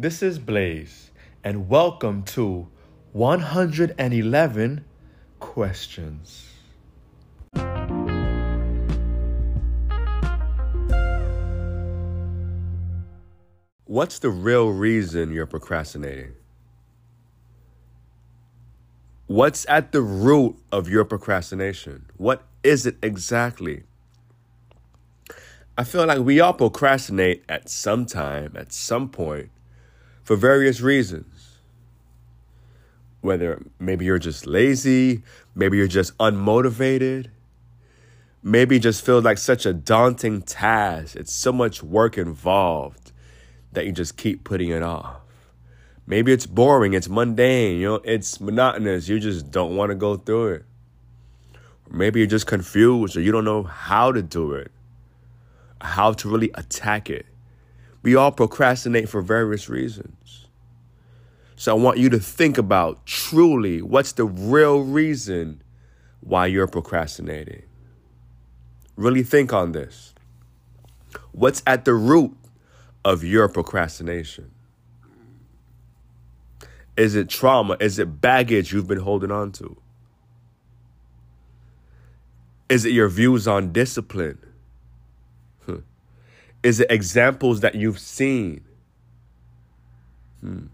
This 0.00 0.22
is 0.22 0.38
Blaze, 0.38 1.10
and 1.42 1.68
welcome 1.68 2.22
to 2.26 2.68
111 3.14 4.84
Questions. 5.40 6.52
What's 13.86 14.20
the 14.20 14.30
real 14.30 14.68
reason 14.70 15.32
you're 15.32 15.46
procrastinating? 15.46 16.34
What's 19.26 19.66
at 19.68 19.90
the 19.90 20.02
root 20.02 20.62
of 20.70 20.88
your 20.88 21.04
procrastination? 21.04 22.06
What 22.16 22.44
is 22.62 22.86
it 22.86 22.98
exactly? 23.02 23.82
I 25.76 25.82
feel 25.82 26.06
like 26.06 26.20
we 26.20 26.38
all 26.38 26.52
procrastinate 26.52 27.42
at 27.48 27.68
some 27.68 28.06
time, 28.06 28.52
at 28.56 28.72
some 28.72 29.08
point, 29.08 29.50
for 30.28 30.36
various 30.36 30.82
reasons. 30.82 31.56
Whether 33.22 33.62
maybe 33.78 34.04
you're 34.04 34.18
just 34.18 34.46
lazy, 34.46 35.22
maybe 35.54 35.78
you're 35.78 35.86
just 35.86 36.14
unmotivated, 36.18 37.28
maybe 38.42 38.78
just 38.78 39.02
feel 39.02 39.22
like 39.22 39.38
such 39.38 39.64
a 39.64 39.72
daunting 39.72 40.42
task. 40.42 41.16
It's 41.16 41.32
so 41.32 41.50
much 41.50 41.82
work 41.82 42.18
involved 42.18 43.10
that 43.72 43.86
you 43.86 43.92
just 43.92 44.18
keep 44.18 44.44
putting 44.44 44.68
it 44.68 44.82
off. 44.82 45.16
Maybe 46.06 46.30
it's 46.30 46.44
boring, 46.44 46.92
it's 46.92 47.08
mundane, 47.08 47.80
you 47.80 47.88
know, 47.88 48.00
it's 48.04 48.38
monotonous. 48.38 49.08
You 49.08 49.18
just 49.20 49.50
don't 49.50 49.76
want 49.76 49.92
to 49.92 49.94
go 49.94 50.18
through 50.18 50.48
it. 50.56 50.64
Or 51.90 51.96
maybe 51.96 52.20
you're 52.20 52.26
just 52.26 52.46
confused 52.46 53.16
or 53.16 53.22
you 53.22 53.32
don't 53.32 53.46
know 53.46 53.62
how 53.62 54.12
to 54.12 54.20
do 54.20 54.52
it, 54.52 54.70
how 55.80 56.12
to 56.12 56.28
really 56.28 56.50
attack 56.52 57.08
it. 57.08 57.24
We 58.02 58.14
all 58.14 58.32
procrastinate 58.32 59.08
for 59.08 59.22
various 59.22 59.68
reasons. 59.68 60.46
So 61.56 61.76
I 61.76 61.78
want 61.78 61.98
you 61.98 62.08
to 62.10 62.20
think 62.20 62.56
about 62.56 63.04
truly 63.04 63.82
what's 63.82 64.12
the 64.12 64.24
real 64.24 64.80
reason 64.80 65.62
why 66.20 66.46
you're 66.46 66.68
procrastinating. 66.68 67.62
Really 68.96 69.22
think 69.22 69.52
on 69.52 69.72
this. 69.72 70.14
What's 71.32 71.62
at 71.66 71.84
the 71.84 71.94
root 71.94 72.36
of 73.04 73.24
your 73.24 73.48
procrastination? 73.48 74.50
Is 76.96 77.14
it 77.14 77.28
trauma? 77.28 77.76
Is 77.80 77.98
it 77.98 78.20
baggage 78.20 78.72
you've 78.72 78.88
been 78.88 78.98
holding 78.98 79.30
on 79.30 79.52
to? 79.52 79.76
Is 82.68 82.84
it 82.84 82.92
your 82.92 83.08
views 83.08 83.48
on 83.48 83.72
discipline? 83.72 84.38
Is 86.62 86.80
it 86.80 86.90
examples 86.90 87.60
that 87.60 87.74
you've 87.74 87.98
seen? 87.98 88.64
Hmm. 90.40 90.66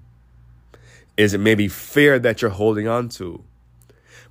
Is 1.17 1.35
it 1.35 1.39
maybe 1.39 1.69
fear 1.69 2.19
that 2.19 2.43
you're 2.43 2.51
holding 2.51 2.89
on 2.89 3.09
to? 3.11 3.45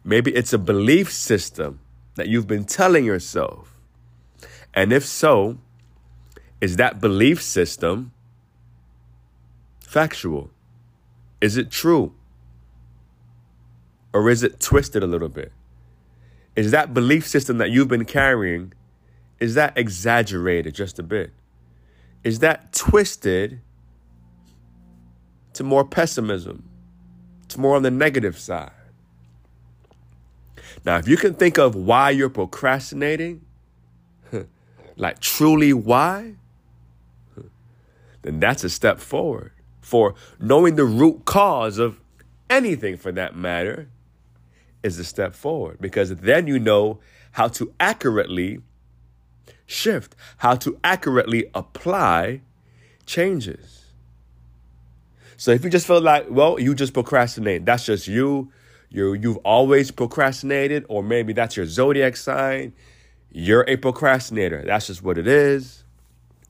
Maybe 0.03 0.33
it's 0.35 0.51
a 0.51 0.57
belief 0.57 1.11
system 1.11 1.79
that 2.15 2.27
you've 2.27 2.47
been 2.47 2.65
telling 2.65 3.05
yourself. 3.05 3.79
And 4.73 4.91
if 4.91 5.05
so, 5.05 5.57
is 6.59 6.75
that 6.77 6.99
belief 6.99 7.41
system 7.41 8.11
factual? 9.79 10.49
Is 11.39 11.57
it 11.57 11.69
true? 11.71 12.13
Or 14.13 14.29
is 14.29 14.43
it 14.43 14.59
twisted 14.59 15.03
a 15.03 15.07
little 15.07 15.29
bit? 15.29 15.51
Is 16.55 16.71
that 16.71 16.93
belief 16.93 17.27
system 17.27 17.57
that 17.57 17.71
you've 17.71 17.87
been 17.87 18.05
carrying, 18.05 18.73
is 19.39 19.55
that 19.55 19.77
exaggerated 19.77 20.75
just 20.75 20.99
a 20.99 21.03
bit? 21.03 21.31
Is 22.23 22.39
that 22.39 22.73
twisted 22.73 23.61
to 25.53 25.63
more 25.63 25.83
pessimism, 25.83 26.69
to 27.49 27.59
more 27.59 27.75
on 27.75 27.83
the 27.83 27.91
negative 27.91 28.37
side? 28.37 28.71
Now, 30.85 30.97
if 30.97 31.07
you 31.07 31.17
can 31.17 31.33
think 31.33 31.57
of 31.57 31.75
why 31.75 32.09
you're 32.11 32.29
procrastinating, 32.29 33.45
like 34.95 35.19
truly 35.19 35.73
why, 35.73 36.35
then 38.21 38.39
that's 38.39 38.63
a 38.63 38.69
step 38.69 38.99
forward 38.99 39.51
for 39.81 40.15
knowing 40.39 40.75
the 40.75 40.85
root 40.85 41.25
cause 41.25 41.77
of 41.77 41.99
anything 42.49 42.97
for 42.97 43.11
that 43.11 43.35
matter 43.35 43.89
is 44.81 44.97
a 44.97 45.03
step 45.03 45.35
forward 45.35 45.77
because 45.79 46.15
then 46.15 46.47
you 46.47 46.57
know 46.59 46.99
how 47.33 47.47
to 47.47 47.73
accurately 47.79 48.59
shift, 49.65 50.15
how 50.37 50.55
to 50.55 50.79
accurately 50.83 51.49
apply 51.53 52.41
changes. 53.05 53.85
So 55.37 55.51
if 55.51 55.63
you 55.63 55.69
just 55.69 55.87
feel 55.87 56.01
like, 56.01 56.27
well, 56.29 56.59
you 56.59 56.73
just 56.75 56.93
procrastinate, 56.93 57.65
that's 57.65 57.85
just 57.85 58.07
you, 58.07 58.51
you 58.89 59.13
you've 59.13 59.37
always 59.37 59.91
procrastinated, 59.91 60.85
or 60.87 61.03
maybe 61.03 61.33
that's 61.33 61.57
your 61.57 61.65
zodiac 61.65 62.15
sign, 62.15 62.73
you're 63.31 63.65
a 63.67 63.75
procrastinator. 63.77 64.63
That's 64.65 64.87
just 64.87 65.03
what 65.03 65.17
it 65.17 65.27
is. 65.27 65.83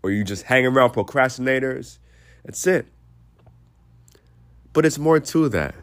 Or 0.04 0.12
you 0.12 0.26
just 0.26 0.44
hang 0.44 0.66
around 0.66 0.92
procrastinators. 0.92 1.98
That's 2.44 2.68
it. 2.68 2.88
But 4.74 4.86
it's 4.86 5.00
more 5.00 5.20
to 5.20 5.50
that. 5.50 5.76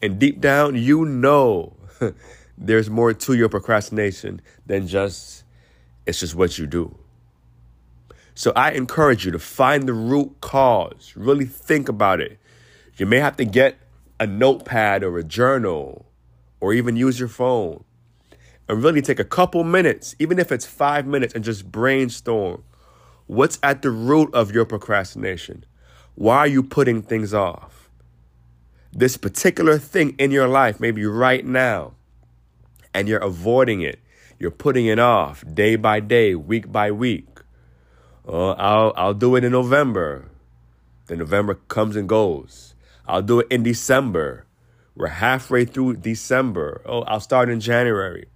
And 0.00 0.18
deep 0.18 0.40
down, 0.40 0.76
you 0.76 1.04
know 1.04 1.76
there's 2.58 2.88
more 2.88 3.12
to 3.12 3.34
your 3.34 3.50
procrastination 3.50 4.40
than 4.64 4.86
just 4.86 5.44
it's 6.06 6.20
just 6.20 6.34
what 6.34 6.58
you 6.58 6.66
do. 6.66 6.96
So 8.34 8.52
I 8.56 8.72
encourage 8.72 9.24
you 9.24 9.32
to 9.32 9.38
find 9.38 9.86
the 9.86 9.92
root 9.92 10.40
cause. 10.40 11.12
Really 11.16 11.44
think 11.44 11.88
about 11.88 12.20
it. 12.20 12.38
You 12.96 13.06
may 13.06 13.18
have 13.18 13.36
to 13.36 13.44
get 13.44 13.78
a 14.18 14.26
notepad 14.26 15.02
or 15.02 15.18
a 15.18 15.24
journal 15.24 16.06
or 16.60 16.72
even 16.72 16.96
use 16.96 17.18
your 17.18 17.28
phone 17.28 17.84
and 18.68 18.82
really 18.82 19.02
take 19.02 19.18
a 19.18 19.24
couple 19.24 19.64
minutes, 19.64 20.14
even 20.18 20.38
if 20.38 20.52
it's 20.52 20.66
five 20.66 21.06
minutes, 21.06 21.34
and 21.34 21.44
just 21.44 21.70
brainstorm 21.70 22.62
what's 23.26 23.58
at 23.62 23.82
the 23.82 23.90
root 23.90 24.32
of 24.34 24.52
your 24.52 24.64
procrastination. 24.64 25.64
Why 26.14 26.38
are 26.38 26.46
you 26.46 26.62
putting 26.62 27.02
things 27.02 27.32
off? 27.32 27.80
this 28.92 29.16
particular 29.16 29.78
thing 29.78 30.14
in 30.18 30.30
your 30.30 30.48
life, 30.48 30.80
maybe 30.80 31.04
right 31.04 31.44
now, 31.44 31.92
and 32.92 33.08
you're 33.08 33.20
avoiding 33.20 33.82
it. 33.82 34.00
You're 34.40 34.50
putting 34.50 34.86
it 34.86 34.98
off 34.98 35.44
day 35.52 35.76
by 35.76 36.00
day, 36.00 36.34
week 36.34 36.72
by 36.72 36.90
week. 36.90 37.28
Uh, 38.26 38.52
I'll, 38.52 38.94
I'll 38.96 39.14
do 39.14 39.36
it 39.36 39.44
in 39.44 39.52
November. 39.52 40.30
Then 41.06 41.18
November 41.18 41.56
comes 41.68 41.94
and 41.94 42.08
goes. 42.08 42.74
I'll 43.06 43.20
do 43.20 43.40
it 43.40 43.48
in 43.50 43.62
December. 43.62 44.46
We're 44.96 45.08
halfway 45.08 45.66
through 45.66 45.96
December. 45.96 46.80
Oh, 46.86 47.02
I'll 47.02 47.20
start 47.20 47.50
in 47.50 47.60
January. 47.60 48.28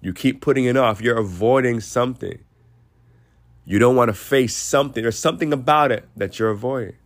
You 0.00 0.14
keep 0.14 0.40
putting 0.40 0.64
it 0.64 0.78
off. 0.78 1.02
You're 1.02 1.18
avoiding 1.18 1.80
something. 1.80 2.38
You 3.66 3.78
don't 3.78 3.96
want 3.96 4.08
to 4.08 4.14
face 4.14 4.56
something. 4.56 5.02
There's 5.02 5.18
something 5.18 5.52
about 5.52 5.92
it 5.92 6.08
that 6.16 6.38
you're 6.38 6.50
avoiding. 6.50 6.96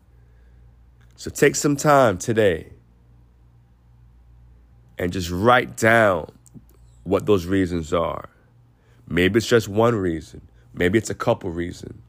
So 1.17 1.29
take 1.29 1.57
some 1.57 1.75
time 1.75 2.19
today 2.19 2.75
and 4.97 5.13
just 5.13 5.29
write 5.29 5.77
down 5.77 6.31
what 7.05 7.27
those 7.27 7.47
reasons 7.47 7.93
are. 7.93 8.29
Maybe 9.09 9.39
it's 9.39 9.47
just 9.47 9.69
one 9.69 9.95
reason, 9.95 10.43
maybe 10.75 10.99
it's 10.99 11.11
a 11.11 11.15
couple 11.15 11.51
reasons. 11.51 12.03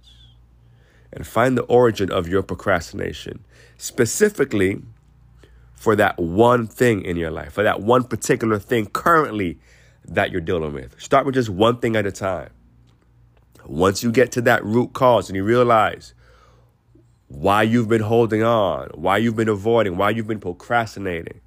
And 1.12 1.28
find 1.28 1.58
the 1.58 1.64
origin 1.64 2.12
of 2.12 2.28
your 2.28 2.42
procrastination, 2.42 3.44
specifically 3.78 4.82
for 5.76 5.96
that 5.96 6.18
one 6.18 6.66
thing 6.66 7.04
in 7.04 7.18
your 7.18 7.30
life, 7.30 7.54
for 7.54 7.64
that 7.64 7.82
one 7.82 8.04
particular 8.04 8.58
thing 8.58 8.88
currently 8.88 9.60
that 10.06 10.32
you're 10.32 10.42
dealing 10.42 10.74
with. 10.74 11.00
Start 11.00 11.26
with 11.26 11.36
just 11.36 11.50
one 11.50 11.78
thing 11.78 11.96
at 11.96 12.06
a 12.06 12.12
time. 12.12 12.50
Once 13.66 14.04
you 14.04 14.12
get 14.12 14.32
to 14.32 14.42
that 14.42 14.64
root 14.66 14.94
cause 14.94 15.30
and 15.30 15.36
you 15.36 15.44
realize 15.44 16.14
why 17.28 17.64
you've 17.64 17.88
been 17.88 18.02
holding 18.02 18.44
on, 18.44 18.90
why 18.94 19.18
you've 19.18 19.36
been 19.36 19.50
avoiding, 19.50 19.98
why 19.98 20.10
you've 20.10 20.28
been 20.28 20.40
procrastinating, 20.40 21.40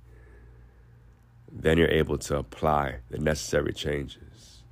then 1.62 1.79
you're 1.79 1.88
able 1.88 2.19
to 2.19 2.37
apply 2.37 2.97
the 3.11 3.19
necessary 3.19 3.73
changes. 3.73 4.62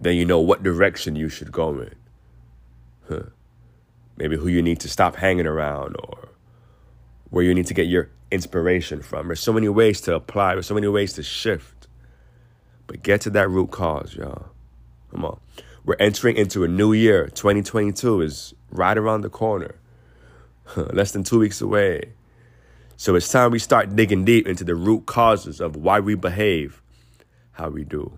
Then 0.00 0.16
you 0.16 0.24
know 0.24 0.40
what 0.40 0.62
direction 0.62 1.14
you 1.16 1.28
should 1.28 1.52
go 1.52 1.78
in. 1.80 1.94
Huh. 3.08 3.22
Maybe 4.16 4.36
who 4.36 4.48
you 4.48 4.62
need 4.62 4.80
to 4.80 4.88
stop 4.88 5.16
hanging 5.16 5.46
around 5.46 5.96
or 6.02 6.28
where 7.30 7.44
you 7.44 7.54
need 7.54 7.66
to 7.66 7.74
get 7.74 7.86
your 7.86 8.10
inspiration 8.30 9.02
from. 9.02 9.28
There's 9.28 9.40
so 9.40 9.52
many 9.52 9.68
ways 9.68 10.00
to 10.02 10.14
apply, 10.14 10.54
there's 10.54 10.66
so 10.66 10.74
many 10.74 10.88
ways 10.88 11.12
to 11.14 11.22
shift. 11.22 11.86
But 12.86 13.02
get 13.02 13.20
to 13.22 13.30
that 13.30 13.48
root 13.48 13.70
cause, 13.70 14.14
y'all. 14.14 14.46
Come 15.10 15.24
on. 15.24 15.38
We're 15.84 15.96
entering 15.98 16.36
into 16.36 16.64
a 16.64 16.68
new 16.68 16.92
year. 16.92 17.26
2022 17.28 18.20
is 18.22 18.54
right 18.70 18.96
around 18.96 19.22
the 19.22 19.30
corner. 19.30 19.76
less 20.76 21.12
than 21.12 21.24
two 21.24 21.38
weeks 21.38 21.60
away. 21.60 22.12
So 23.02 23.16
it's 23.16 23.28
time 23.28 23.50
we 23.50 23.58
start 23.58 23.96
digging 23.96 24.24
deep 24.24 24.46
into 24.46 24.62
the 24.62 24.76
root 24.76 25.06
causes 25.06 25.60
of 25.60 25.74
why 25.74 25.98
we 25.98 26.14
behave 26.14 26.80
how 27.50 27.68
we 27.68 27.82
do. 27.82 28.16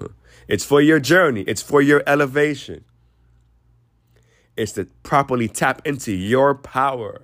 It's 0.48 0.64
for 0.64 0.80
your 0.80 0.98
journey, 1.00 1.42
it's 1.42 1.60
for 1.60 1.82
your 1.82 2.02
elevation. 2.06 2.86
It's 4.56 4.72
to 4.72 4.86
properly 5.02 5.48
tap 5.48 5.86
into 5.86 6.12
your 6.12 6.54
power. 6.54 7.20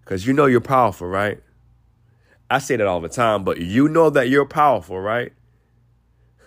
Because 0.00 0.26
you 0.26 0.34
know 0.34 0.44
you're 0.44 0.60
powerful, 0.60 1.06
right? 1.06 1.42
I 2.50 2.58
say 2.58 2.76
that 2.76 2.86
all 2.86 3.00
the 3.00 3.08
time, 3.08 3.42
but 3.42 3.62
you 3.62 3.88
know 3.88 4.10
that 4.10 4.28
you're 4.28 4.44
powerful, 4.44 5.00
right? 5.00 5.32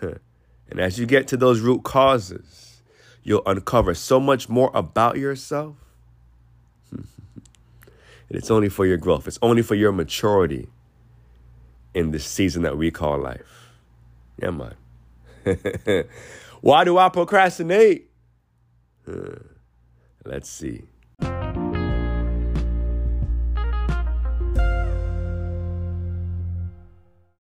and 0.00 0.78
as 0.78 0.96
you 0.96 1.06
get 1.06 1.26
to 1.26 1.36
those 1.36 1.58
root 1.58 1.82
causes, 1.82 2.82
you'll 3.24 3.42
uncover 3.46 3.94
so 3.94 4.20
much 4.20 4.48
more 4.48 4.70
about 4.74 5.18
yourself. 5.18 5.74
and 8.30 8.38
it's 8.38 8.50
only 8.52 8.70
for 8.70 8.86
your 8.86 8.98
growth, 8.98 9.28
it's 9.28 9.40
only 9.42 9.62
for 9.62 9.74
your 9.76 9.92
maturity 9.92 10.68
in 11.94 12.12
this 12.12 12.24
season 12.24 12.62
that 12.62 12.78
we 12.78 12.90
call 12.92 13.18
life. 13.18 13.72
Yeah, 14.40 14.52
man. 14.52 14.76
Why 16.62 16.84
do 16.84 16.98
I 16.98 17.10
procrastinate? 17.10 18.10
Let's 20.24 20.48
see. 20.50 20.84